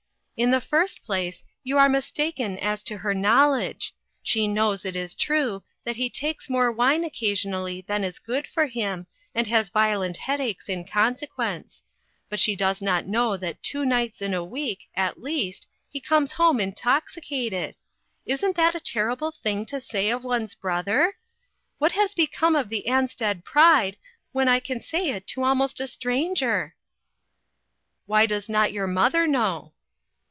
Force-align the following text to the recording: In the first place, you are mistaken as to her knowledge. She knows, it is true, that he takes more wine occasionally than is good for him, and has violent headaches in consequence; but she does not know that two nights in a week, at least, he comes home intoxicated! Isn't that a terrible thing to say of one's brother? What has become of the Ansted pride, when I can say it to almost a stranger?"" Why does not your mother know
In 0.37 0.49
the 0.49 0.59
first 0.59 1.03
place, 1.03 1.43
you 1.63 1.77
are 1.77 1.87
mistaken 1.87 2.57
as 2.57 2.81
to 2.85 2.97
her 2.97 3.13
knowledge. 3.13 3.93
She 4.23 4.47
knows, 4.47 4.85
it 4.85 4.95
is 4.95 5.13
true, 5.13 5.61
that 5.83 5.97
he 5.97 6.09
takes 6.09 6.49
more 6.49 6.71
wine 6.71 7.03
occasionally 7.03 7.81
than 7.81 8.03
is 8.03 8.17
good 8.17 8.47
for 8.47 8.65
him, 8.65 9.05
and 9.35 9.45
has 9.45 9.69
violent 9.69 10.17
headaches 10.17 10.67
in 10.67 10.83
consequence; 10.83 11.83
but 12.27 12.39
she 12.39 12.55
does 12.55 12.81
not 12.81 13.05
know 13.05 13.37
that 13.37 13.61
two 13.61 13.85
nights 13.85 14.19
in 14.19 14.33
a 14.33 14.43
week, 14.43 14.89
at 14.95 15.21
least, 15.21 15.67
he 15.91 15.99
comes 15.99 16.31
home 16.31 16.59
intoxicated! 16.59 17.75
Isn't 18.25 18.55
that 18.55 18.73
a 18.73 18.79
terrible 18.79 19.29
thing 19.29 19.63
to 19.67 19.79
say 19.79 20.09
of 20.09 20.23
one's 20.23 20.55
brother? 20.55 21.17
What 21.77 21.91
has 21.91 22.15
become 22.15 22.55
of 22.55 22.69
the 22.69 22.85
Ansted 22.87 23.43
pride, 23.43 23.95
when 24.31 24.47
I 24.49 24.59
can 24.59 24.79
say 24.79 25.11
it 25.11 25.27
to 25.27 25.43
almost 25.43 25.79
a 25.79 25.85
stranger?"" 25.85 26.73
Why 28.07 28.25
does 28.25 28.49
not 28.49 28.71
your 28.73 28.87
mother 28.87 29.27
know 29.27 29.73